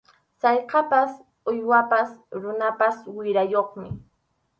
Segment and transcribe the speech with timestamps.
[0.43, 1.11] Sallqapas
[1.51, 2.09] uywapas
[2.45, 3.87] runapas wirayuqmi.